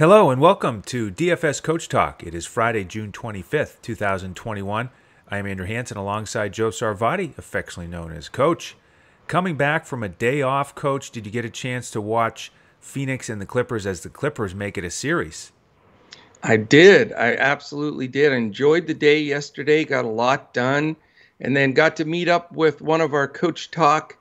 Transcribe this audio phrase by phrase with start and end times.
[0.00, 2.22] Hello and welcome to DFS Coach Talk.
[2.22, 4.88] It is Friday, June 25th, 2021.
[5.28, 8.76] I am Andrew Hanson alongside Joe Sarvadi, affectionately known as Coach.
[9.26, 12.50] Coming back from a day off, Coach, did you get a chance to watch
[12.80, 15.52] Phoenix and the Clippers as the Clippers make it a series?
[16.42, 17.12] I did.
[17.12, 18.32] I absolutely did.
[18.32, 20.96] I enjoyed the day yesterday, got a lot done,
[21.42, 24.16] and then got to meet up with one of our Coach Talk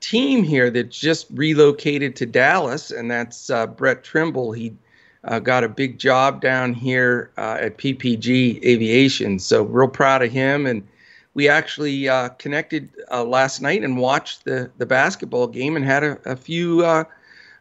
[0.00, 4.50] team here that just relocated to Dallas, and that's uh, Brett Trimble.
[4.50, 4.74] He
[5.24, 9.38] uh, got a big job down here uh, at PPG Aviation.
[9.38, 10.66] So real proud of him.
[10.66, 10.86] And
[11.34, 16.02] we actually uh, connected uh, last night and watched the the basketball game and had
[16.02, 17.04] a, a few uh,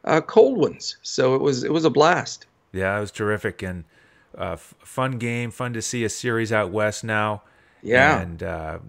[0.05, 0.97] uh, cold ones.
[1.01, 2.45] So it was it was a blast.
[2.71, 3.83] Yeah, it was terrific and
[4.37, 5.51] f- fun game.
[5.51, 7.43] Fun to see a series out west now.
[7.81, 8.19] Yeah.
[8.19, 8.41] And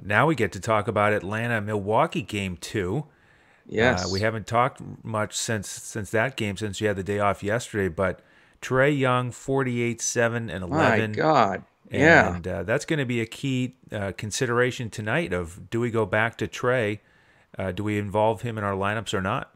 [0.05, 3.07] now we get to talk about Atlanta Milwaukee game two.
[3.67, 4.11] Yes.
[4.11, 7.89] we haven't talked much since since that game since you had the day off yesterday,
[7.89, 8.21] but
[8.63, 11.11] Trae Young, 48, 7, and 11.
[11.11, 11.65] My God.
[11.91, 12.37] Yeah.
[12.37, 16.07] And uh, that's going to be a key uh, consideration tonight of do we go
[16.07, 17.01] back to Trae?
[17.59, 19.53] Uh, do we involve him in our lineups or not?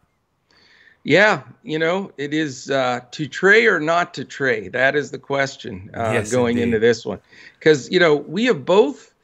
[1.05, 4.73] Yeah, you know, it is uh, to Trae or not to Trae.
[4.73, 6.63] That is the question uh, yes, going indeed.
[6.63, 7.21] into this one.
[7.59, 9.15] Because, you know, we have both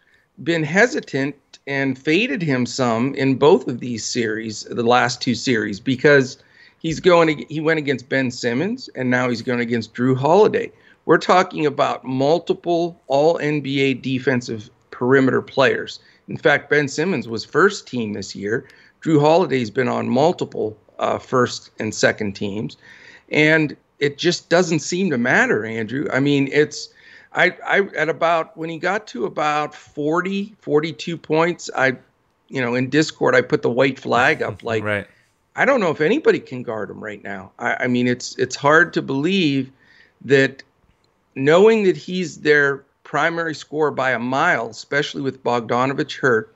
[0.44, 5.80] been hesitant and faded him some in both of these series, the last two series,
[5.80, 6.38] because–
[6.80, 10.72] he's going he went against Ben Simmons and now he's going against Jrue Holiday.
[11.04, 16.00] We're talking about multiple all NBA defensive perimeter players.
[16.28, 18.66] In fact, Ben Simmons was first team this year.
[19.02, 22.76] Jrue Holiday's been on multiple uh, first and second teams,
[23.30, 26.06] and it just doesn't seem to matter, Andrew.
[26.12, 26.90] I mean, it's
[27.32, 31.96] I, I at about when he got to about 40, 42 points, I,
[32.48, 34.84] you know, in Discord I put the white flag up like.
[34.84, 35.06] right
[35.56, 37.52] I don't know if anybody can guard him right now.
[37.58, 39.70] I, I mean, it's it's hard to believe
[40.24, 40.62] that
[41.34, 46.54] knowing that he's their primary scorer by a mile, especially with Bogdanovich hurt,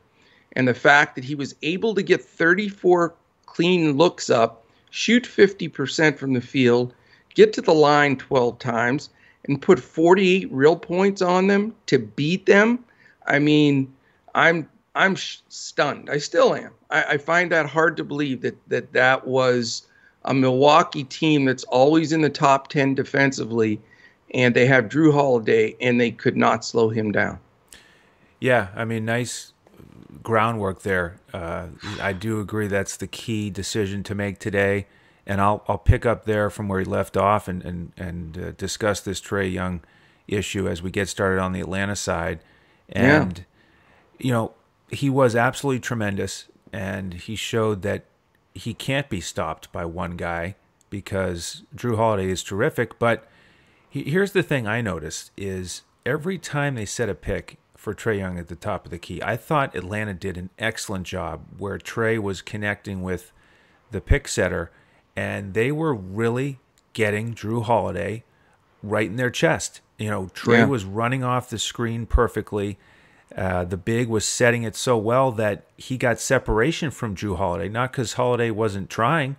[0.53, 3.15] and the fact that he was able to get 34
[3.47, 6.95] clean looks up, shoot 50% from the field,
[7.35, 9.11] get to the line 12 times,
[9.47, 12.85] and put 48 real points on them to beat them.
[13.27, 13.93] I mean,
[14.35, 16.09] I'm I'm sh- stunned.
[16.11, 16.71] I still am.
[16.91, 19.87] I, I find that hard to believe that that that was
[20.25, 23.81] a Milwaukee team that's always in the top 10 defensively,
[24.33, 27.39] and they have Jrue Holiday, and they could not slow him down.
[28.41, 29.53] Yeah, I mean, nice
[30.23, 31.21] groundwork there.
[31.33, 31.69] Uh,
[32.01, 34.87] I do agree that's the key decision to make today,
[35.27, 38.51] and I'll I'll pick up there from where he left off and and and uh,
[38.53, 39.83] discuss this Trae Young
[40.27, 42.41] issue as we get started on the Atlanta side,
[42.89, 43.45] and
[44.19, 44.27] yeah.
[44.27, 44.55] you know
[44.91, 48.05] he was absolutely tremendous, and he showed that
[48.55, 50.57] he can't be stopped by one guy
[50.91, 52.99] because Jrue Holiday is terrific.
[52.99, 53.27] But
[53.89, 58.19] he, here's the thing I noticed is every time they set a pick for Trae
[58.19, 61.79] Young at the top of the key, I thought Atlanta did an excellent job where
[61.79, 63.33] Trae was connecting with
[63.91, 64.71] the pick setter,
[65.17, 66.61] and they were really
[66.93, 68.23] getting Drew Holiday
[68.83, 69.81] right in their chest.
[69.99, 70.67] You know, Trae Yeah.
[70.67, 72.79] was running off the screen perfectly.
[73.37, 77.69] Uh, the big was setting it so well that he got separation from Jrue Holiday,
[77.69, 79.37] not because Holiday wasn't trying,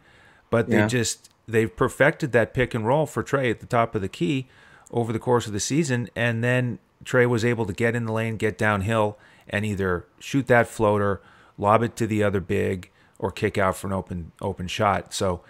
[0.50, 0.88] but they Yeah.
[0.88, 4.48] just they've perfected that pick and roll for Trae at the top of the key
[4.92, 8.12] over the course of the season, and then Trae was able to get in the
[8.12, 9.18] lane, get downhill,
[9.48, 11.22] and either shoot that floater,
[11.58, 12.90] lob it to the other big,
[13.20, 15.14] or kick out for an open open shot.
[15.14, 15.42] So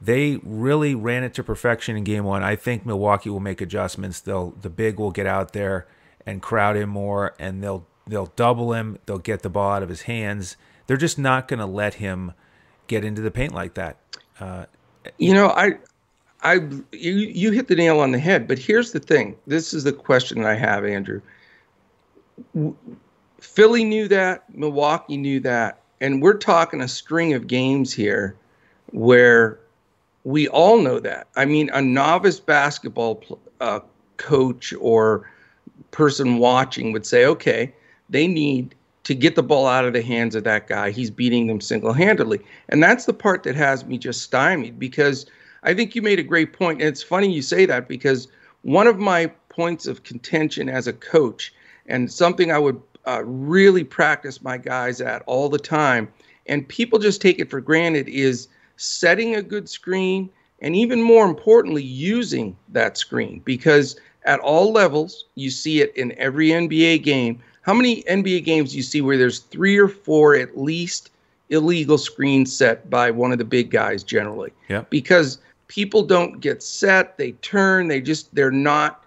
[0.00, 2.42] they really ran it to perfection in game one.
[2.42, 4.20] I think Milwaukee will make adjustments.
[4.20, 5.86] They'll the big will get out there
[6.26, 8.98] and crowd him more, and they'll they'll double him.
[9.06, 10.56] They'll get the ball out of his hands.
[10.86, 12.32] They're just not going to let him
[12.86, 13.96] get into the paint like that.
[14.38, 14.66] Uh,
[15.18, 15.78] You know, I,
[16.42, 16.54] I,
[16.92, 18.46] you, you hit the nail on the head.
[18.46, 19.36] But here's the thing.
[19.46, 21.22] This is the question that I have, Andrew.
[23.40, 24.44] Philly knew that.
[24.54, 28.34] Milwaukee knew that, and we're talking a string of games here,
[28.90, 29.60] where
[30.24, 31.28] we all know that.
[31.36, 33.22] I mean, a novice basketball
[33.60, 33.80] uh,
[34.16, 35.30] coach or
[35.90, 37.72] person watching would say, okay,
[38.08, 38.74] they need
[39.04, 40.90] to get the ball out of the hands of that guy.
[40.90, 42.40] He's beating them single handedly.
[42.68, 45.26] And that's the part that has me just stymied because
[45.62, 46.80] I think you made a great point.
[46.80, 48.28] And it's funny you say that because
[48.62, 51.52] one of my points of contention as a coach
[51.86, 56.10] and something I would uh, really practice my guys at all the time,
[56.46, 60.30] and people just take it for granted, is setting a good screen
[60.60, 66.16] and even more importantly, using that screen because at all levels, you see it in
[66.18, 67.42] every NBA game.
[67.64, 71.10] How many NBA games do you see where there's three or four at least
[71.48, 74.52] illegal screens set by one of the big guys generally?
[74.68, 74.84] Yeah.
[74.90, 75.38] Because
[75.68, 79.04] people don't get set, they turn, they just they're not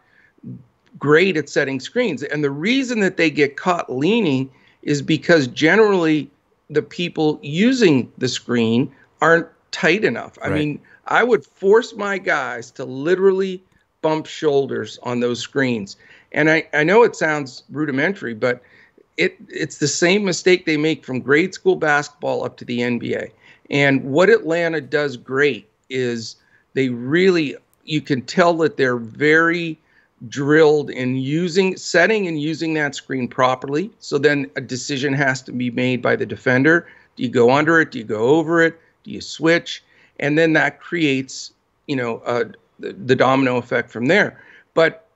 [0.97, 2.23] great at setting screens.
[2.23, 4.49] And the reason that they get caught leaning
[4.81, 6.29] is because generally
[6.69, 10.37] the people using the screen aren't tight enough.
[10.41, 10.59] I Right.
[10.59, 13.63] mean, I would force my guys to literally
[14.01, 15.95] bump shoulders on those screens.
[16.31, 18.61] And I, I know it sounds rudimentary, but
[19.17, 23.31] it it's the same mistake they make from grade school basketball up to the NBA.
[23.69, 26.35] And what Atlanta does great is
[26.73, 29.77] they really you can tell that they're very
[30.27, 33.91] drilled in using setting and using that screen properly.
[33.99, 36.87] So then a decision has to be made by the defender.
[37.15, 37.91] Do you go under it?
[37.91, 38.79] Do you go over it?
[39.03, 39.83] Do you switch?
[40.19, 41.53] And then that creates,
[41.87, 42.45] you know, uh,
[42.79, 44.41] the, the domino effect from there.
[44.73, 45.06] But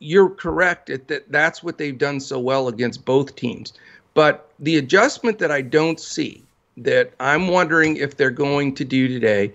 [0.00, 3.72] you're correct that that's what they've done so well against both teams.
[4.14, 6.42] But the adjustment that I don't see
[6.78, 9.52] that I'm wondering if they're going to do today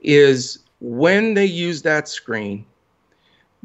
[0.00, 2.64] is when they use that screen,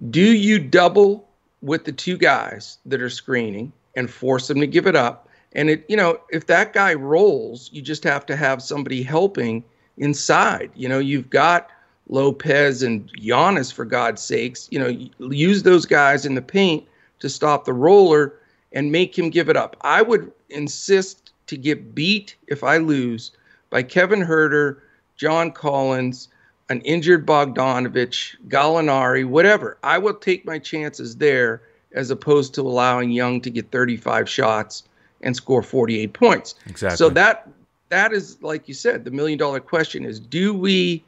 [0.09, 1.29] do you double
[1.61, 5.29] with the two guys that are screening and force them to give it up?
[5.53, 9.63] And it, you know, if that guy rolls, you just have to have somebody helping
[9.97, 10.71] inside.
[10.73, 11.69] You know, you've got
[12.09, 14.67] Lopez and Giannis for God's sakes.
[14.71, 16.85] You know, use those guys in the paint
[17.19, 18.33] to stop the roller
[18.71, 19.77] and make him give it up.
[19.81, 23.31] I would insist to get beat if I lose
[23.69, 24.79] by Kevin Huerter,
[25.17, 26.27] John Collins,
[26.69, 29.77] an injured Bogdanovich, Gallinari, whatever.
[29.83, 31.61] I will take my chances there
[31.93, 34.83] as opposed to allowing Young to get 35 shots
[35.21, 36.55] and score 48 points.
[36.65, 36.97] Exactly.
[36.97, 37.49] So that
[37.89, 41.03] that is like you said, the million dollar question is do we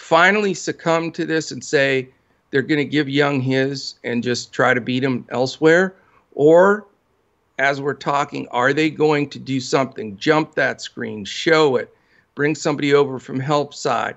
[0.00, 2.08] finally succumb to this and say
[2.50, 5.94] they're going to give Young his and just try to beat him elsewhere
[6.32, 6.86] or
[7.58, 10.16] as we're talking, are they going to do something?
[10.16, 11.94] Jump that screen, show it,
[12.34, 14.16] bring somebody over from help side,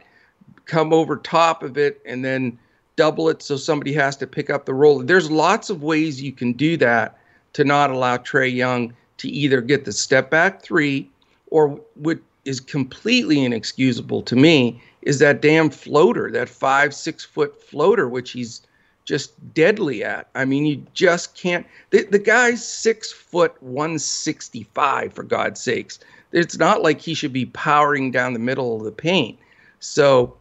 [0.65, 2.57] come over top of it, and then
[2.95, 4.99] double it so somebody has to pick up the roll.
[4.99, 7.19] There's lots of ways you can do that
[7.51, 11.09] to not allow Trae Young to either get the step back three
[11.47, 17.61] or what is completely inexcusable to me is that damn floater, that five, six foot
[17.61, 18.61] floater, which he's
[19.05, 20.29] just deadly at.
[20.35, 21.65] I mean, you just can't.
[21.89, 25.99] The, the guy's six foot 165, for God's sakes.
[26.31, 29.37] It's not like he should be powering down the middle of the paint.
[29.79, 30.35] So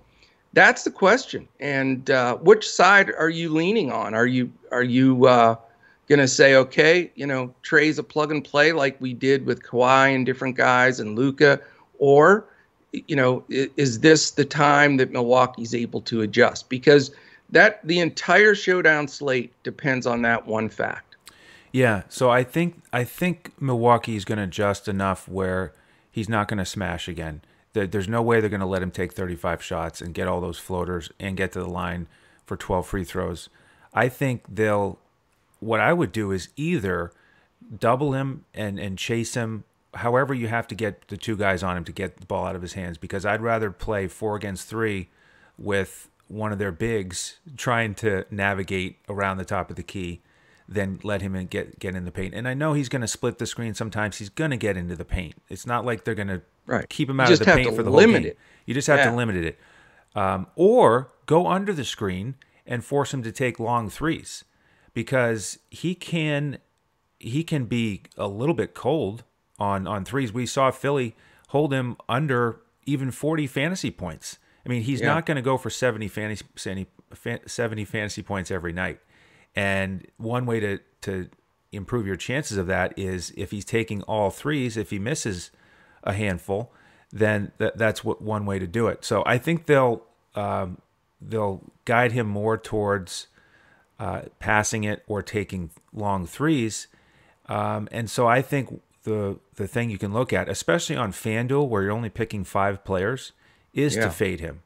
[0.53, 1.49] that's the question.
[1.61, 4.15] And uh, which side are you leaning on?
[4.15, 5.57] Are you are you uh,
[6.09, 10.15] gonna say, okay, you know, Trae's a plug and play like we did with Kawhi
[10.15, 11.61] and different guys and Luka,
[11.99, 12.47] or
[12.93, 16.69] you know, is this the time that Milwaukee's able to adjust?
[16.69, 17.11] Because
[17.51, 21.17] that the entire showdown slate depends on that one fact.
[21.73, 25.73] Yeah, so I think I think Milwaukee is going to adjust enough where
[26.11, 27.41] he's not going to smash again.
[27.73, 30.43] There, there's no way they're going to let him take 35 shots and get all
[30.43, 32.09] those floaters and get to the line
[32.45, 33.49] for 12 free throws.
[33.95, 34.99] I think they'll.
[35.61, 37.13] What I would do is either
[37.79, 39.65] double him and and chase him.
[39.95, 42.57] However, you have to get the two guys on him to get the ball out
[42.57, 45.09] of his hands because I'd rather play four against three
[45.59, 50.23] with one of their bigs trying to navigate around the top of the key
[50.67, 52.33] than let him in, get get in the paint.
[52.35, 54.17] And I know he's going to split the screen sometimes.
[54.17, 55.35] He's going to get into the paint.
[55.51, 56.89] It's not like they're going to Right.
[56.89, 58.31] keep him out of the paint for the limit whole game.
[58.31, 58.39] it.
[58.65, 59.11] You just have Yeah.
[59.11, 59.59] to limit it,
[60.15, 64.45] um, or go under the screen and force him to take long threes,
[64.95, 66.59] because he can
[67.19, 69.23] he can be a little bit cold
[69.63, 70.33] on on threes.
[70.33, 71.15] We saw Philly
[71.49, 74.39] hold him under even 40 fantasy points.
[74.67, 75.09] I mean, he's Yeah.
[75.15, 76.45] not going to go for 70 fantasy
[77.47, 79.01] 70 fantasy points every night.
[79.55, 81.29] And one way to to
[81.73, 85.51] improve your chances of that is if he's taking all threes, if he misses
[86.05, 86.73] a handful,
[87.11, 89.05] then that, that's what one way to do it.
[89.05, 90.03] So I think they'll
[90.35, 90.79] um,
[91.21, 93.27] they'll guide him more towards
[93.99, 96.89] uh, passing it or taking long threes.
[97.47, 101.69] Um, and so I think the the thing you can look at, especially on FanDuel
[101.69, 103.33] where you're only picking five players,
[103.75, 104.05] is Yeah.
[104.05, 104.63] to fade him.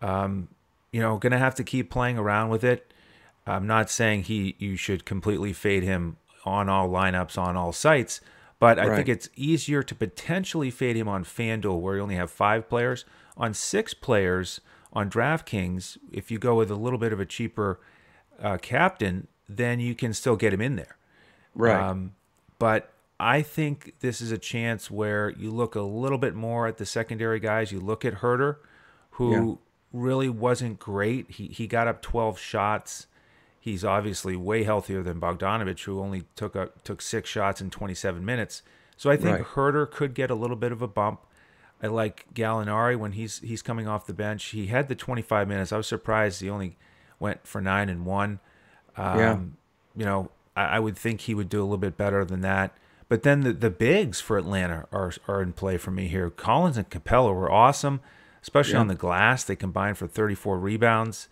[0.00, 0.48] Um,
[0.92, 2.92] you know, gonna have to keep playing around with it.
[3.46, 8.20] I'm not saying he you should completely fade him on all lineups on all sites,
[8.58, 8.96] but I Right.
[8.96, 13.04] think it's easier to potentially fade him on FanDuel where you only have five players.
[13.36, 14.60] On six players
[14.92, 17.80] on DraftKings, if you go with a little bit of a cheaper
[18.40, 20.96] uh, captain, then you can still get him in there.
[21.54, 21.80] Right.
[21.80, 22.12] Um,
[22.58, 22.91] but
[23.22, 26.86] I think this is a chance where you look a little bit more at the
[26.86, 27.70] secondary guys.
[27.70, 28.56] You look at Huerter,
[29.12, 29.30] who
[29.92, 31.30] really wasn't great.
[31.30, 33.06] He he got up 12 shots.
[33.60, 38.24] He's obviously way healthier than Bogdanovich, who only took a, took six shots in 27
[38.24, 38.62] minutes.
[38.96, 39.46] So I think Right.
[39.46, 41.20] Huerter could get a little bit of a bump.
[41.80, 44.46] I like Gallinari when he's he's coming off the bench.
[44.46, 45.72] He had the 25 minutes.
[45.72, 46.76] I was surprised he only
[47.20, 48.40] went for nine and one.
[48.96, 49.38] Um, Yeah.
[49.94, 52.72] You know, I, I would think he would do a little bit better than that.
[53.12, 56.30] But then the, the bigs for Atlanta are are in play for me here.
[56.30, 58.00] Collins and Capela were awesome,
[58.40, 58.80] especially Yeah.
[58.80, 59.44] on the glass.
[59.44, 61.28] They combined for 34 rebounds,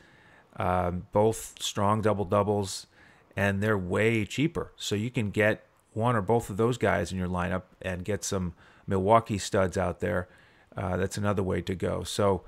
[0.59, 2.87] um, both strong double doubles,
[3.35, 4.73] and they're way cheaper.
[4.77, 8.25] So you can get one or both of those guys in your lineup and get
[8.25, 8.53] some
[8.87, 10.29] Milwaukee studs out there.
[10.77, 12.03] Uh, that's another way to go.
[12.03, 12.43] So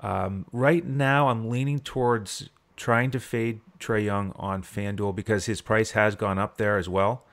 [0.00, 5.62] um, right now, I'm leaning towards trying to fade Trae Young on FanDuel because his
[5.62, 7.24] price has gone up there as well.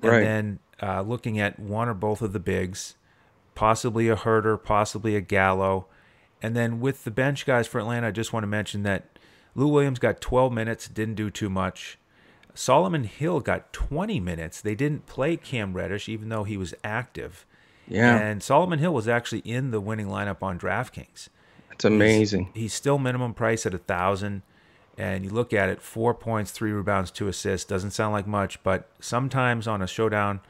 [0.00, 0.20] And Right.
[0.22, 2.94] then uh, looking at one or both of the bigs,
[3.54, 5.86] possibly a Huerter, possibly a Gallo.
[6.42, 9.18] And then with the bench guys for Atlanta, I just want to mention that
[9.54, 11.98] Lou Williams got 12 minutes, didn't do too much.
[12.54, 14.60] Solomon Hill got 20 minutes.
[14.60, 17.46] They didn't play Cam Reddish, even though he was active.
[17.88, 21.28] Yeah, And Solomon Hill was actually in the winning lineup on DraftKings.
[21.72, 22.50] it's amazing.
[22.54, 24.42] He's still minimum price at a thousand,
[24.98, 27.64] and you look at it: four points, three rebounds, two assists.
[27.68, 30.40] Doesn't sound like much, but sometimes on a showdown,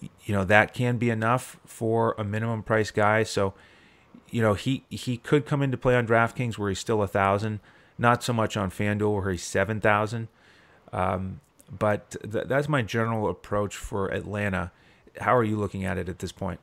[0.00, 3.22] you know that can be enough for a minimum price guy.
[3.22, 3.54] So,
[4.30, 7.60] you know he he could come into play on DraftKings where he's still a thousand,
[7.98, 10.28] not so much on FanDuel where he's seven thousand.
[10.92, 11.40] Um,
[11.76, 14.72] but th- that's my general approach for Atlanta.
[15.20, 16.60] How are you looking at it at this point?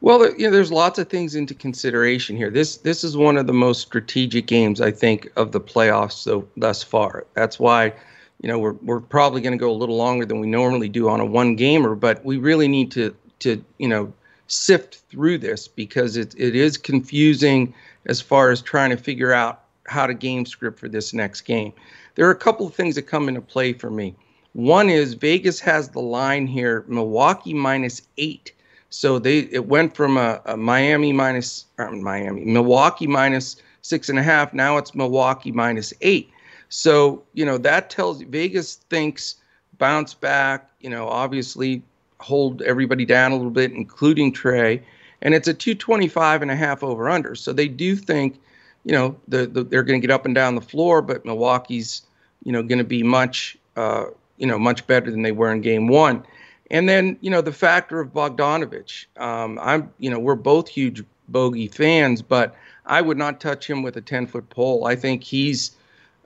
[0.00, 2.50] Well, you know, there's lots of things into consideration here.
[2.50, 6.48] This this is one of the most strategic games I think of the playoffs so
[6.56, 7.26] thus far.
[7.34, 7.92] That's why,
[8.40, 11.08] you know, we're we're probably going to go a little longer than we normally do
[11.08, 14.12] on a one gamer, but we really need to to you know
[14.46, 17.74] sift through this because it it is confusing
[18.06, 21.72] as far as trying to figure out how to game script for this next game.
[22.14, 24.14] There are a couple of things that come into play for me.
[24.52, 28.52] One is Vegas has the line here, Milwaukee minus eight.
[28.88, 34.18] So they it went from a, a Miami minus or Miami Milwaukee minus six and
[34.18, 34.54] a half.
[34.54, 36.30] Now it's Milwaukee minus eight.
[36.70, 39.36] So you know that tells Vegas thinks
[39.78, 40.70] bounce back.
[40.80, 41.82] You know, obviously
[42.20, 44.82] hold everybody down a little bit, including Trae,
[45.22, 47.34] and it's a 225 and a half over under.
[47.34, 48.38] So they do think,
[48.84, 52.02] you know, the, the they're going to get up and down the floor, but Milwaukee's
[52.44, 54.06] you know going to be much uh,
[54.38, 56.24] you know much better than they were in game one.
[56.70, 59.06] And then, you know, the factor of Bogdanovich.
[59.20, 62.54] Um, I'm, you know, we're both huge bogey fans, but
[62.86, 64.86] I would not touch him with a 10 foot pole.
[64.86, 65.72] I think he's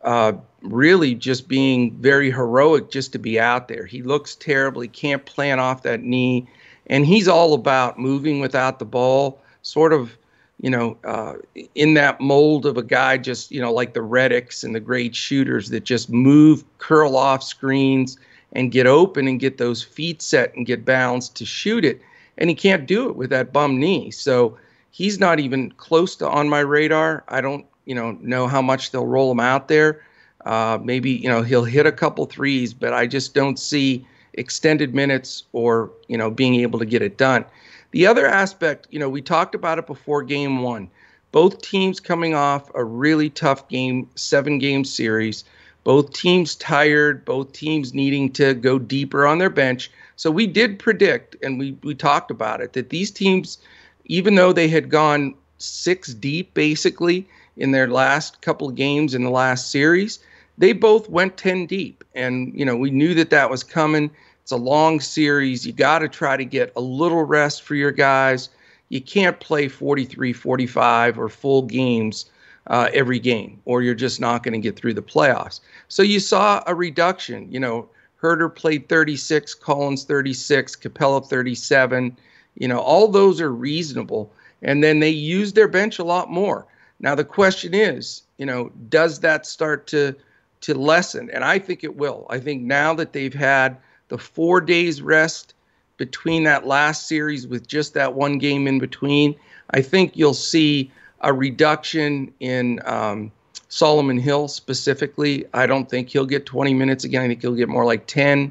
[0.05, 0.33] uh,
[0.63, 3.87] really just being very heroic just to be out there.
[3.87, 4.81] He looks terrible.
[4.81, 6.47] He can't plant off that knee.
[6.87, 10.17] And he's all about moving without the ball, sort of,
[10.61, 11.35] you know, uh,
[11.75, 15.17] in that mold of a guy just, you know, like the Redicks and the great
[15.17, 18.19] shooters that just move, curl off screens
[18.53, 22.01] and get open and get those feet set and get balanced to shoot it.
[22.37, 24.11] And he can't do it with that bum knee.
[24.11, 24.59] So
[24.91, 27.25] he's not even close to on my radar.
[27.29, 30.03] I don't, you know, know how much they'll roll him out there.
[30.45, 34.95] Uh, maybe, you know, he'll hit a couple threes, but I just don't see extended
[34.95, 37.45] minutes or, you know, being able to get it done.
[37.93, 40.91] The other aspect, you know, we talked about it before game one.
[41.33, 45.45] Both teams coming off a really tough game, seven game series
[45.85, 49.91] both teams tired, both teams needing to go deeper on their bench.
[50.17, 53.59] So we did predict, and we, we talked about it, that these teams,
[54.07, 59.25] even though they had gone six deep basically in their last couple of games in
[59.25, 60.19] the last series,
[60.59, 62.05] they both went 10 deep.
[62.15, 64.11] And, you know, we knew that that was coming.
[64.43, 65.67] It's a long series.
[65.67, 68.51] You got to try to get a little rest for your guys.
[68.89, 72.27] You can't play 43, 45 or full games
[72.67, 75.61] uh, every game, or you're just not going to get through the playoffs.
[75.89, 77.51] So you saw a reduction.
[77.51, 77.89] You know,
[78.21, 82.17] Huerter played 36, Collins 36, Capela 37.
[82.57, 84.33] You know, all those are reasonable.
[84.63, 86.67] And then they used their bench a lot more.
[87.05, 90.17] Now the question is, you know, does that start to
[90.63, 91.29] to lessen?
[91.31, 92.27] And I think it will.
[92.31, 93.77] I think now that they've had
[94.09, 95.53] the four days rest
[95.99, 99.35] between that last series with just that one game in between,
[99.73, 103.31] I think you'll see a reduction in um,
[103.69, 105.45] Solomon Hill specifically.
[105.53, 107.21] I don't think he'll get 20 minutes again.
[107.21, 108.51] I think he'll get more like 10.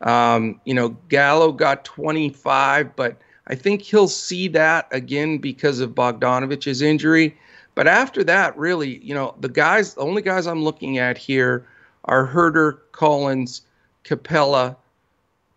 [0.00, 3.16] Um, you know, Gallo got 25, but
[3.46, 7.36] I think he'll see that again because of Bogdanovich's injury.
[7.74, 11.66] But after that, really, you know, the guys, the only guys I'm looking at here
[12.04, 13.62] are Huerter, Collins,
[14.04, 14.76] Capela,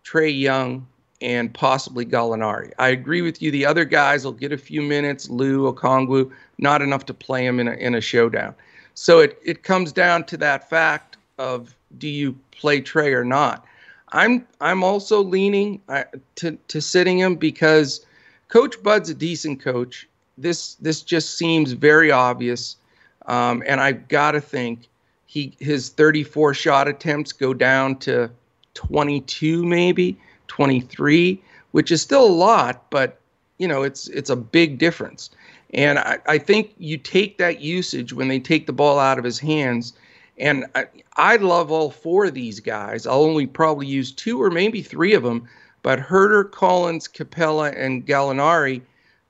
[0.04, 0.86] Trae Young,
[1.20, 2.72] and possibly Gallinari.
[2.78, 3.50] I agree with you.
[3.50, 5.28] The other guys will get a few minutes.
[5.28, 8.54] Lou, Okongwu, not enough to play him in a in a showdown.
[8.94, 13.64] So it it comes down to that fact of do you play Trae or not.
[14.10, 15.80] I'm I'm also leaning
[16.36, 18.04] to to sitting him because
[18.48, 20.08] Coach Bud's a decent coach.
[20.38, 22.76] This this just seems very obvious,
[23.26, 24.88] um, and I've got to think
[25.26, 28.30] he his 34 shot attempts go down to
[28.74, 33.18] 22 maybe 23, which is still a lot, but
[33.58, 35.30] you know it's it's a big difference.
[35.74, 39.24] And I, I think you take that usage when they take the ball out of
[39.24, 39.92] his hands.
[40.38, 43.06] And I, I love all four of these guys.
[43.06, 45.48] I'll only probably use two or maybe three of them.
[45.82, 48.82] But Huerter, Collins, Capela, and Gallinari,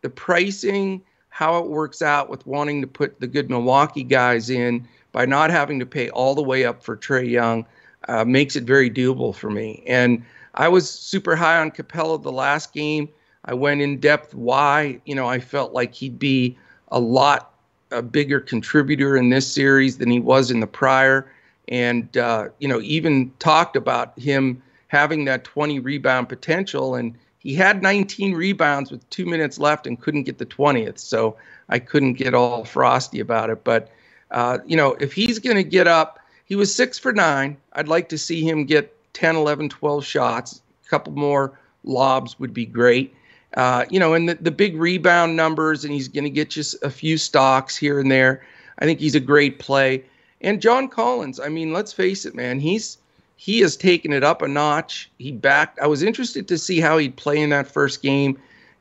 [0.02, 4.86] the pricing, how it works out with wanting to put the good Milwaukee guys in
[5.12, 7.66] by not having to pay all the way up for Trae Young
[8.08, 9.82] uh, makes it very doable for me.
[9.86, 10.24] And
[10.54, 13.08] I was super high on Capela the last game.
[13.44, 16.56] I went in depth why, you know, I felt like he'd be
[16.88, 17.52] a lot
[17.92, 21.30] a bigger contributor in this series than he was in the prior.
[21.68, 26.94] And, uh, you know, even talked about him having that 20 rebound potential.
[26.94, 30.98] And he had 19 rebounds with two minutes left and couldn't get the 20th.
[30.98, 31.36] So
[31.68, 33.62] I couldn't get all frosty about it.
[33.62, 33.88] But,
[34.32, 37.56] uh, you know, if he's going to get up, he was six for nine.
[37.74, 40.60] I'd like to see him get 10, 11, 12 shots.
[40.84, 43.14] A couple more lobs would be great.
[43.56, 46.64] Uh, you know, and the, the big rebound numbers, and he's going to get you
[46.82, 48.44] a few stocks here and there.
[48.80, 50.04] I think he's a great play.
[50.40, 52.98] And John Collins, I mean, let's face it, man, he's
[53.36, 55.10] he has taken it up a notch.
[55.18, 55.78] He backed.
[55.80, 58.38] I was interested to see how he'd play in that first game.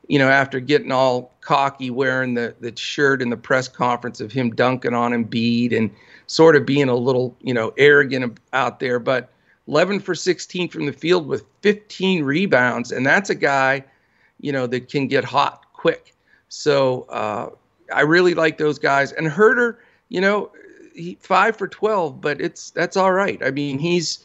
[0.08, 4.32] You know, after getting all cocky, wearing the the shirt in the press conference of
[4.32, 5.90] him dunking on Embiid and
[6.26, 8.98] sort of being a little, you know, arrogant out there.
[8.98, 9.30] But
[9.68, 13.84] 11 for 16 from the field with 15 rebounds, and that's a guy
[14.40, 16.14] you know, that can get hot quick.
[16.48, 17.50] So uh,
[17.92, 19.12] I really like those guys.
[19.12, 19.76] And Huerter,
[20.08, 20.50] you know,
[20.94, 23.42] he, five for twelve, but it's that's all right.
[23.42, 24.24] I mean, he's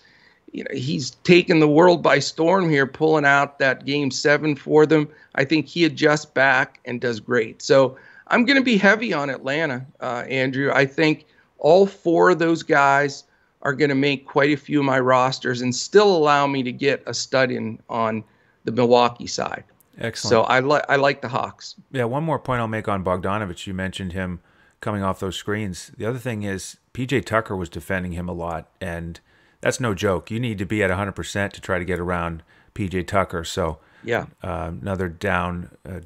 [0.51, 4.85] you know he's taken the world by storm here, pulling out that game seven for
[4.85, 5.07] them.
[5.35, 7.61] I think he adjusts back and does great.
[7.61, 10.71] So I'm going to be heavy on Atlanta, uh, Andrew.
[10.73, 11.25] I think
[11.57, 13.23] all four of those guys
[13.61, 16.71] are going to make quite a few of my rosters and still allow me to
[16.71, 18.23] get a stud in on
[18.63, 19.63] the Milwaukee side.
[19.97, 20.31] Excellent.
[20.31, 21.75] So I like I like the Hawks.
[21.91, 23.67] Yeah, one more point I'll make on Bogdanovich.
[23.67, 24.39] You mentioned him
[24.79, 25.91] coming off those screens.
[25.95, 29.19] The other thing is PJ Tucker was defending him a lot, and
[29.61, 30.29] that's no joke.
[30.29, 32.43] You need to be at 100% to try to get around
[32.75, 33.43] PJ Tucker.
[33.43, 36.01] So yeah, uh, another down, uh,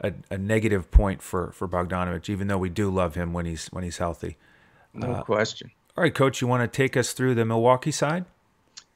[0.00, 2.28] a, a negative point for for Bogdanovich.
[2.28, 4.36] Even though we do love him when he's when he's healthy.
[4.94, 5.70] No uh, question.
[5.96, 8.24] All right, coach, you want to take us through the Milwaukee side?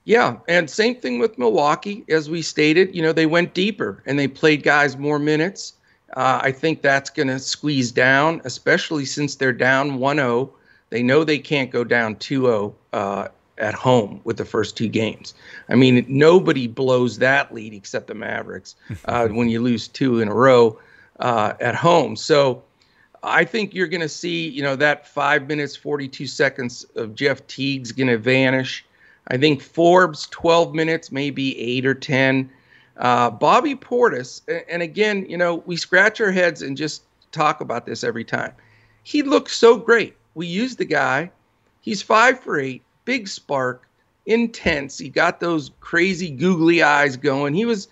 [0.04, 2.04] Yeah, and same thing with Milwaukee.
[2.08, 5.74] As we stated, you know, they went deeper and they played guys more minutes.
[6.16, 10.52] Uh, I think that's going to squeeze down, especially since they're down 1 0.
[10.90, 13.28] They know they can't go down 2 0 uh,
[13.62, 15.34] at home with the first two games.
[15.68, 18.74] I mean, nobody blows that lead except the Mavericks
[19.06, 20.78] uh, when you lose two in a row
[21.20, 22.16] uh, at home.
[22.16, 22.62] So
[23.22, 27.46] I think you're going to see, you know, that five minutes, 42 seconds of Jeff
[27.46, 28.84] Teague's going to vanish.
[29.28, 32.50] I think Forbes 12 minutes, maybe eight or 10.
[32.96, 37.86] Uh, Bobby Portis, and again, you know, we scratch our heads and just talk about
[37.86, 38.52] this every time.
[39.02, 40.16] He looks so great.
[40.34, 41.30] We use the guy.
[41.80, 43.88] He's five for eight, big spark,
[44.26, 44.98] intense.
[44.98, 47.54] He got those crazy googly eyes going.
[47.54, 47.88] He was,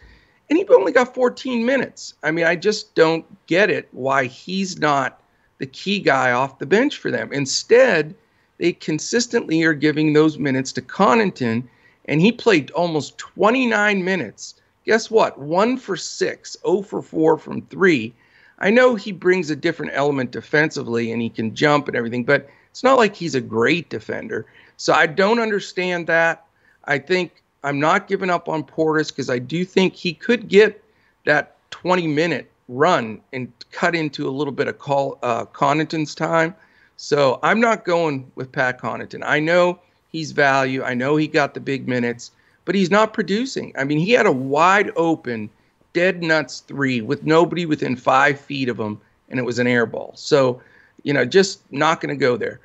[0.49, 2.15] and he only got 14 minutes.
[2.23, 5.23] I mean, I just don't get it why he's not
[5.59, 7.33] the key guy off the bench for them.
[7.33, 8.15] Instead,
[8.59, 11.65] they consistently are giving those minutes to Connaughton,
[12.07, 14.55] and he played almost 29 minutes.
[14.85, 15.39] Guess what?
[15.39, 18.15] One for six, 0 for four from three.
[18.59, 22.49] I know he brings a different element defensively and he can jump and everything, but
[22.71, 24.47] it's not like he's a great defender.
[24.77, 26.45] So I don't understand that.
[26.85, 30.83] I think I'm not giving up on Portis because I do think he could get
[31.27, 36.55] that 20 minute run and cut into a little bit of call, uh, Connaughton's time.
[36.97, 39.23] So I'm not going with Pat Connaughton.
[39.25, 39.81] I know
[40.11, 40.83] he's value.
[40.83, 42.31] I know he got the big minutes,
[42.65, 43.73] but he's not producing.
[43.77, 45.51] I mean, he had a wide open,
[45.93, 49.87] dead nuts three with nobody within five feet of him, and it was an air
[49.87, 50.13] ball.
[50.15, 50.61] So,
[51.03, 52.61] you know, just not going to go there.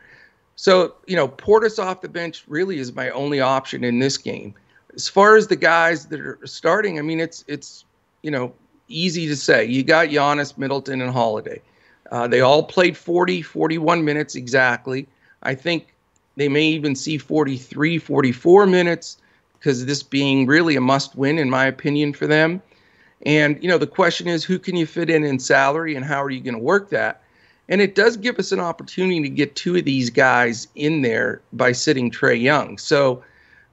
[0.56, 4.54] So, you know, Portis off the bench really is my only option in this game.
[4.94, 7.84] As far as the guys that are starting, I mean, it's it's
[8.22, 8.54] you know
[8.88, 9.66] easy to say.
[9.66, 11.62] You got Giannis, Middleton, and Holiday.
[12.12, 15.08] Uh, they all played 40, 41 minutes exactly.
[15.44, 15.94] I think
[16.36, 19.18] they may even see 43, 44 minutes
[19.58, 22.62] because this being really a must win, in my opinion, for them.
[23.26, 26.22] And, you know, the question is who can you fit in in salary and how
[26.22, 27.22] are you going to work that?
[27.68, 31.42] And it does give us an opportunity to get two of these guys in there
[31.54, 32.78] by sitting Trae Young.
[32.78, 33.24] So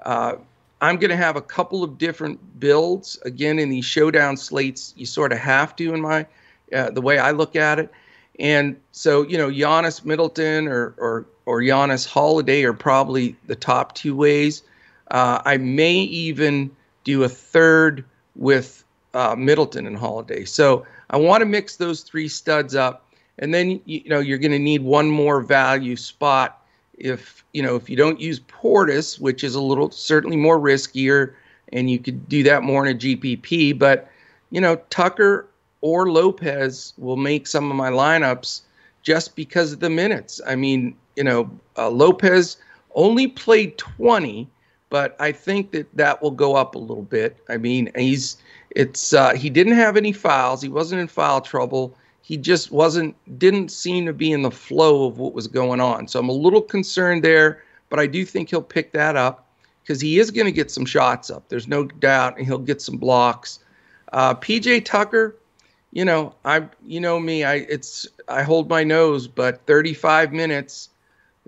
[0.04, 0.34] uh,
[0.80, 3.18] I'm going to have a couple of different builds.
[3.24, 6.26] Again, in these showdown slates, you sort of have to, in my
[6.74, 7.90] uh, the way I look at it.
[8.38, 13.94] And so, you know, Giannis Middleton or or or Giannis Holiday are probably the top
[13.94, 14.62] two ways.
[15.10, 16.70] Uh, I may even
[17.04, 18.04] do a third
[18.36, 20.44] with uh, Middleton and Holiday.
[20.44, 23.04] So I want to mix those three studs up,
[23.38, 26.62] and then you know you're going to need one more value spot
[26.98, 31.34] if you know if you don't use Portis, which is a little certainly more riskier,
[31.72, 33.78] and you could do that more in a GPP.
[33.78, 34.08] But
[34.50, 35.48] you know Tucker
[35.80, 38.62] or Lopez will make some of my lineups
[39.02, 40.40] just because of the minutes.
[40.46, 42.56] I mean, you know, uh, Lopez
[42.94, 44.48] only played 20,
[44.90, 47.36] but I think that that will go up a little bit.
[47.48, 48.36] I mean, he's
[48.70, 50.62] it's uh, he didn't have any fouls.
[50.62, 51.94] He wasn't in foul trouble.
[52.22, 56.08] He just wasn't didn't seem to be in the flow of what was going on.
[56.08, 59.46] So I'm a little concerned there, but I do think he'll pick that up
[59.82, 61.48] because he is going to get some shots up.
[61.48, 63.58] There's no doubt, and he'll get some blocks.
[64.12, 65.36] Uh, PJ Tucker,
[65.92, 70.90] you know, I you know me, I it's I hold my nose, but 35 minutes,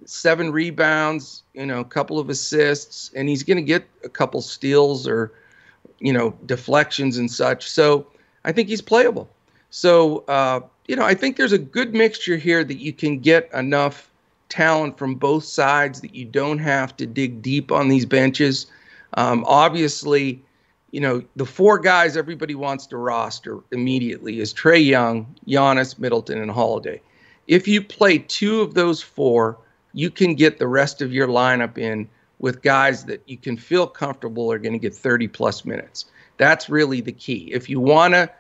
[0.05, 4.43] seven rebounds, you know, a couple of assists, and he's going to get a couple
[4.43, 5.33] steals or
[6.05, 7.71] you know, deflections and such.
[7.71, 8.07] So
[8.45, 9.29] I think he's playable.
[9.75, 13.53] So, uh, you know, I think there's a good mixture here that you can get
[13.53, 14.09] enough
[14.49, 18.67] talent from both sides that you don't have to dig deep on these benches.
[19.15, 20.41] Um, obviously,
[20.93, 26.39] you know, the four guys everybody wants to roster immediately is Trae Young, Giannis, Middleton,
[26.41, 27.03] and Holiday.
[27.49, 29.59] If you play two of those four,
[29.93, 32.09] you can get the rest of your lineup in
[32.39, 36.05] with guys that you can feel comfortable are going to get 30 plus minutes.
[36.37, 37.51] That's really the key.
[37.53, 38.31] If you want to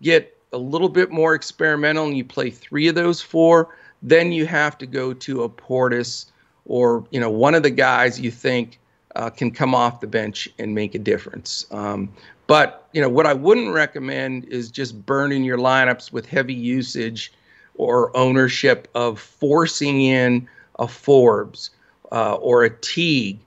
[0.00, 4.46] get a little bit more experimental and you play three of those four, then you
[4.46, 6.26] have to go to a Portis
[6.64, 8.78] or you know one of the guys you think
[9.16, 11.66] uh, can come off the bench and make a difference.
[11.70, 12.12] Um,
[12.46, 17.32] but you know what I wouldn't recommend is just burning your lineups with heavy usage
[17.74, 21.70] or ownership of forcing in a Forbes
[22.12, 23.40] uh, or a Teague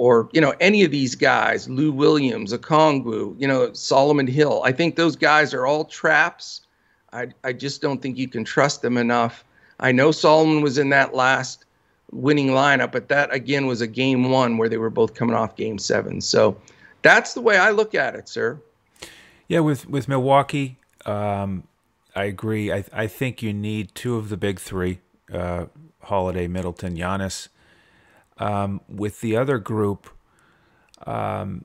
[0.00, 4.62] or you know any of these guys, Lou Williams, Okongwu, you know Solomon Hill.
[4.64, 6.62] I think those guys are all traps.
[7.12, 9.44] I I just don't think you can trust them enough.
[9.78, 11.66] I know Solomon was in that last
[12.12, 15.54] winning lineup, but that again was a game one where they were both coming off
[15.54, 16.22] game seven.
[16.22, 16.56] So
[17.02, 18.58] that's the way I look at it, sir.
[19.48, 21.64] Yeah, with with Milwaukee, um,
[22.16, 22.72] I agree.
[22.72, 25.66] I I think you need two of the big three: uh,
[26.04, 27.48] Holiday, Middleton, Giannis.
[28.40, 30.08] Um, with the other group,
[31.06, 31.64] um,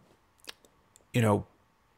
[1.14, 1.48] you know,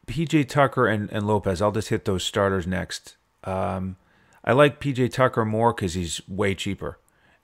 [0.06, 1.60] PJ Tucker and, and Lopez.
[1.60, 3.16] I'll just hit those starters next.
[3.44, 3.96] Um,
[4.44, 6.98] I like PJ Tucker more because he's way cheaper.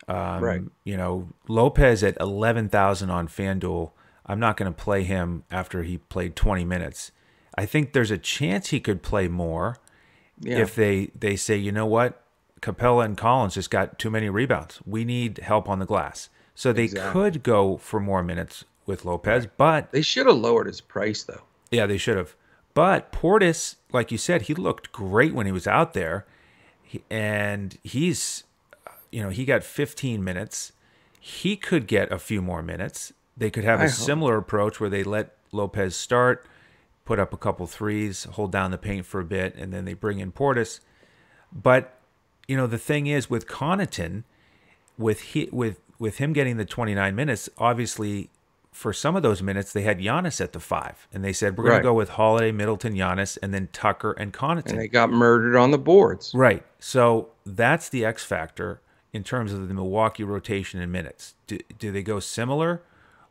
[0.09, 0.63] Um, right.
[0.85, 3.91] You know, Lopez at eleven thousand on FanDuel.
[4.27, 7.13] I'm not going to play him after he played 20 minutes.
[7.59, 9.77] I think there's a chance he could play more
[10.41, 10.59] yeah.
[10.59, 12.23] if they they say, you know what,
[12.61, 14.81] Capela and Collins just got too many rebounds.
[14.87, 16.31] We need help on the glass.
[16.55, 17.13] So they exactly.
[17.13, 21.43] could go for more minutes with Lopez, but they should have lowered his price though.
[21.71, 22.37] Yeah, they should have.
[22.75, 26.27] But Portis, like you said, he looked great when he was out there,
[26.83, 28.45] he, and he's,
[29.11, 30.73] you know, he got 15 minutes.
[31.21, 33.13] He could get a few more minutes.
[33.37, 36.47] They could have a similar approach where they let Lopez start,
[37.05, 39.95] put up a couple threes, hold down the paint for a bit, and then they
[39.95, 40.81] bring in Portis.
[41.53, 41.99] But
[42.47, 44.25] you know, the thing is with Connaughton,
[44.99, 48.29] with he, with with him getting the 29 minutes, obviously
[48.71, 51.65] for some of those minutes they had Giannis at the five, and they said we're
[51.65, 54.73] going to go with Holiday, Middleton, Giannis, and then Tucker and Connaughton.
[54.73, 56.35] And they got murdered on the boards.
[56.35, 56.63] Right.
[56.79, 58.83] So that's the X factor
[59.15, 61.37] in terms of the Milwaukee rotation in minutes.
[61.47, 62.83] Do, do they go similar,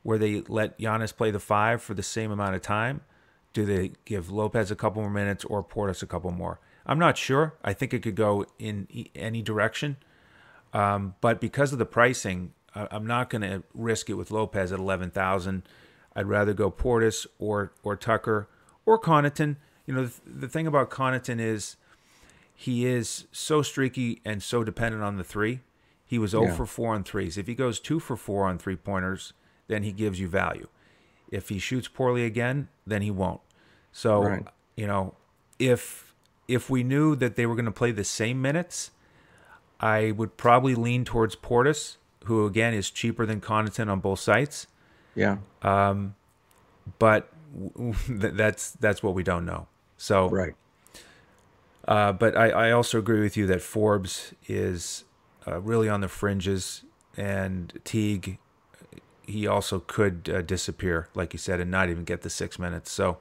[0.02, 3.02] where they let Giannis play the five for the same amount of time?
[3.54, 6.60] Do they give Lopez a couple more minutes or Portis a couple more?
[6.88, 7.54] I'm not sure.
[7.64, 9.98] I think it could go in any direction.
[10.74, 14.80] Um, but because of the pricing, I'm not going to risk it with Lopez at
[14.80, 15.64] 11,000.
[16.16, 18.48] I'd rather go Portis or or Tucker
[18.86, 19.58] or Connaughton.
[19.86, 21.76] You know, the, the thing about Connaughton is
[22.56, 25.62] he is so streaky and so dependent on the three.
[26.06, 26.56] He was 0 yeah.
[26.56, 27.38] for 4 on threes.
[27.38, 29.34] If he goes 2 for 4 on three pointers,
[29.68, 30.68] then he gives you value.
[31.32, 33.42] If he shoots poorly again, then he won't.
[33.92, 34.46] So, right.
[34.76, 35.16] you know,
[35.58, 36.14] if
[36.48, 38.92] if we knew that they were going to play the same minutes,
[39.80, 44.68] I would probably lean towards Portis, who again is cheaper than Connaughton on both sites.
[45.16, 45.38] Yeah.
[45.62, 46.16] Um,
[47.00, 47.32] but
[48.10, 49.68] that's that's what we don't know.
[49.98, 50.56] So right.
[51.88, 55.04] Uh, but I, I also agree with you that Forbes is
[55.46, 56.84] uh, really on the fringes,
[57.18, 58.38] and Teague,
[59.28, 62.90] he also could uh, disappear, like you said, and not even get the six minutes.
[62.92, 63.18] So,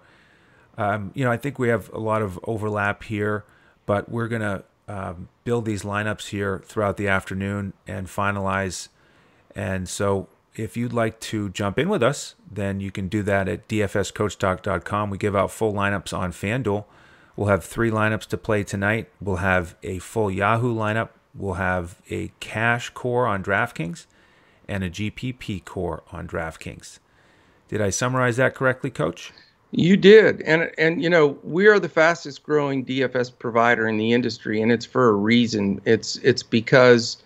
[0.78, 3.44] um, you know, I think we have a lot of overlap here,
[3.84, 8.88] but we're going to um, build these lineups here throughout the afternoon and finalize.
[9.54, 13.48] And so, if you'd like to jump in with us, then you can do that
[13.48, 15.10] at dfscoachtalk.com.
[15.10, 16.84] We give out full lineups on FanDuel.
[17.36, 19.08] We'll have three lineups to play tonight.
[19.20, 21.10] We'll have a full Yahoo lineup.
[21.34, 24.06] We'll have a cash core on DraftKings
[24.68, 26.98] and a GPP core on DraftKings.
[27.68, 29.32] Did I summarize that correctly, Coach?
[29.72, 34.12] You did, and and you know we are the fastest growing DFS provider in the
[34.12, 35.80] industry, and it's for a reason.
[35.86, 37.16] It's it's because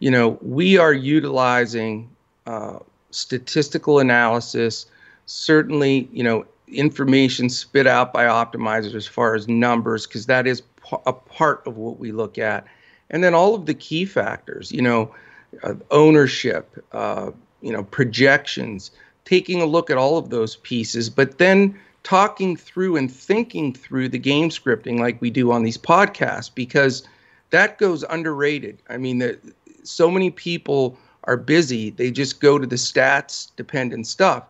[0.00, 2.10] you know we are utilizing
[2.46, 4.86] uh, statistical analysis,
[5.26, 10.62] certainly you know information spit out by optimizers as far as numbers, because that is
[11.06, 12.66] a part of what we look at,
[13.10, 14.72] and then all of the key factors.
[14.72, 15.14] You know
[15.62, 18.90] uh, ownership, uh, you know, projections,
[19.24, 24.08] taking a look at all of those pieces, but then talking through and thinking through
[24.08, 27.06] the game scripting like we do on these podcasts because
[27.50, 28.78] that goes underrated.
[28.88, 29.38] I mean, the,
[29.82, 34.44] so many people are busy; they just go to the stats dependent stuff.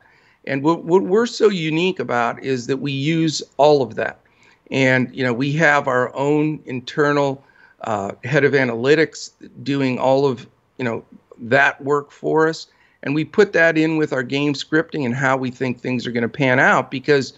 [0.46, 4.18] And what, what we're so unique about is that we use all of that.
[4.70, 7.44] And you know, we have our own internal
[7.82, 9.30] uh, head of analytics
[9.62, 10.46] doing all of
[10.78, 11.04] you know
[11.38, 12.68] that work for us
[13.02, 16.12] and we put that in with our game scripting and how we think things are
[16.12, 17.32] going to pan out because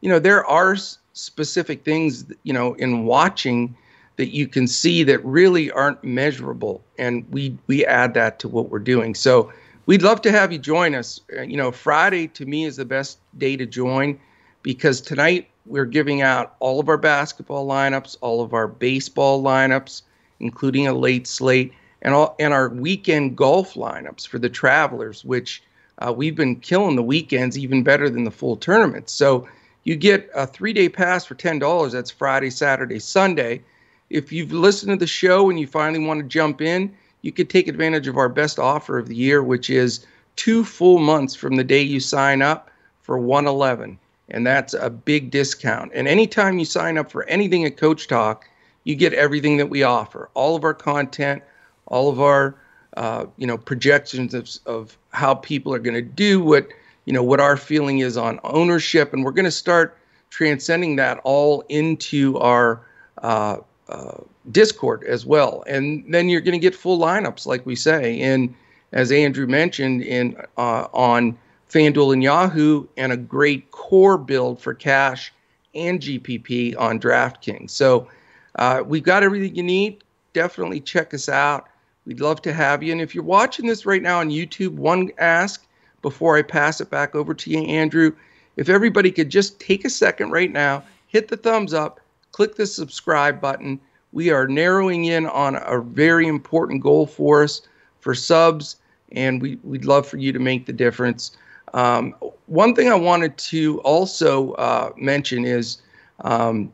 [0.00, 0.76] you know there are
[1.12, 3.76] specific things you know in watching
[4.16, 8.70] that you can see that really aren't measurable and we we add that to what
[8.70, 9.52] we're doing so
[9.86, 12.84] we'd love to have you join us uh, you know friday to me is the
[12.84, 14.18] best day to join
[14.62, 20.02] because tonight we're giving out all of our basketball lineups all of our baseball lineups
[20.40, 25.62] including a late slate and all and our weekend golf lineups for the travelers, which
[25.98, 29.12] uh, we've been killing the weekends even better than the full tournaments.
[29.12, 29.46] So
[29.84, 31.92] you get a three-day pass for ten dollars.
[31.92, 33.62] That's Friday, Saturday, Sunday.
[34.10, 37.48] If you've listened to the show and you finally want to jump in, you could
[37.48, 41.56] take advantage of our best offer of the year, which is two full months from
[41.56, 42.70] the day you sign up
[43.02, 43.98] for 111
[44.30, 45.90] and that's a big discount.
[45.94, 48.48] And anytime you sign up for anything at Coach Talk,
[48.84, 51.42] you get everything that we offer, all of our content,
[51.86, 52.56] all of our
[52.96, 56.68] uh, you know projections of, of how people are going to do what
[57.04, 59.96] you know what our feeling is on ownership and we're going to start
[60.30, 62.80] transcending that all into our
[63.22, 63.56] uh,
[63.88, 64.18] uh,
[64.52, 65.64] discord as well.
[65.66, 68.54] And then you're going to get full lineups like we say and
[68.92, 71.36] as andrew mentioned in uh, on
[71.68, 75.32] fanduel and yahoo and a great core build for cash
[75.74, 77.70] and gpp on draftkings.
[77.70, 78.08] So
[78.56, 80.02] uh, we've got everything you need.
[80.32, 81.68] Definitely check us out.
[82.06, 82.92] We'd love to have you.
[82.92, 85.66] And if you're watching this right now on YouTube, one ask
[86.02, 88.12] before I pass it back over to you, Andrew,
[88.56, 92.00] if everybody could just take a second right now, hit the thumbs up,
[92.32, 93.80] click the subscribe button.
[94.12, 97.62] We are narrowing in on a very important goal for us
[98.00, 98.76] for subs,
[99.12, 101.36] and we, we'd love for you to make the difference.
[101.74, 102.14] Um,
[102.46, 105.78] one thing I wanted to also uh, mention is
[106.22, 106.72] um,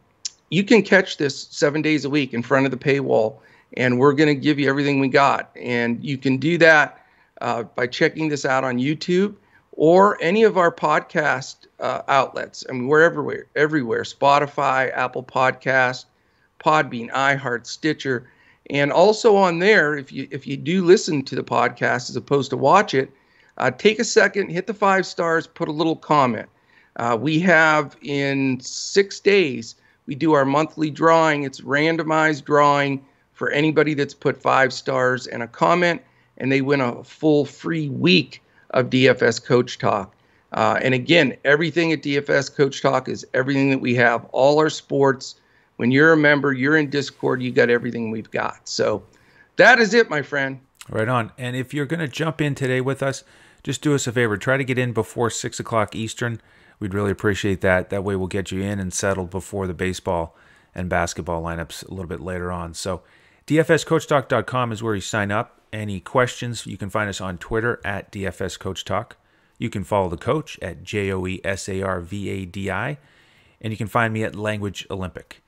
[0.50, 3.38] you can catch this seven days a week in front of the paywall
[3.76, 5.50] and we're going to give you everything we got.
[5.56, 7.04] And you can do that
[7.40, 9.34] uh, by checking this out on YouTube
[9.72, 12.64] or any of our podcast uh, outlets.
[12.68, 14.02] I mean, we're everywhere, everywhere.
[14.02, 16.06] Spotify, Apple Podcast,
[16.58, 18.28] Podbean, iHeart, Stitcher,
[18.70, 19.96] and also on there.
[19.96, 23.10] If you if you do listen to the podcast as opposed to watch it,
[23.58, 26.48] uh, take a second, hit the five stars, put a little comment.
[26.96, 29.74] Uh, we have in six days
[30.06, 31.42] we do our monthly drawing.
[31.42, 36.00] It's randomized drawing for anybody that's put five stars and a comment,
[36.38, 40.14] and they win a full free week of DFS Coach Talk.
[40.52, 44.70] Uh, and again, everything at DFS Coach Talk is everything that we have, all our
[44.70, 45.36] sports.
[45.76, 48.68] When you're a member, you're in Discord, you got everything we've got.
[48.68, 49.02] So
[49.56, 50.60] that is it, my friend.
[50.88, 51.32] Right on.
[51.36, 53.24] And if you're going to jump in today with us,
[53.62, 54.36] just do us a favor.
[54.36, 56.40] Try to get in before 6 o'clock Eastern.
[56.78, 57.90] We'd really appreciate that.
[57.90, 60.36] That way we'll get you in and settled before the baseball
[60.74, 62.74] and basketball lineups a little bit later on.
[62.74, 63.02] So
[63.46, 65.60] DFSCoachTalk.com is where you sign up.
[65.72, 69.12] Any questions, you can find us on Twitter at DFSCoachTalk.
[69.56, 72.72] You can follow the coach at J O E S A R V A D
[72.72, 72.98] I.
[73.60, 75.44] And you can find me at Language Olympic.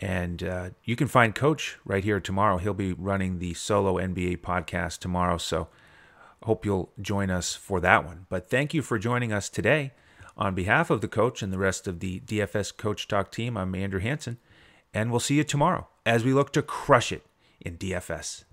[0.00, 2.58] And uh, you can find Coach right here tomorrow.
[2.58, 5.38] He'll be running the solo NBA podcast tomorrow.
[5.38, 5.68] So
[6.42, 8.26] hope you'll join us for that one.
[8.28, 9.92] But thank you for joining us today.
[10.36, 13.74] On behalf of the coach and the rest of the DFS Coach Talk team, I'm
[13.76, 14.38] Andrew Hanson.
[14.92, 17.22] And we'll see you tomorrow as we look to crush it
[17.66, 18.44] in DFS.